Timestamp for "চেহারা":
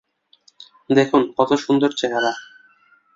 1.95-2.31